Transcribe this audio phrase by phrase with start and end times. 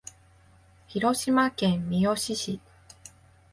[0.87, 2.59] 広島県三次市